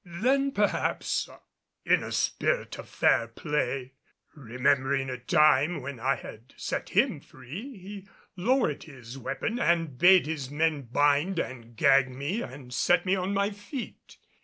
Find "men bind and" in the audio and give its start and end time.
10.49-11.75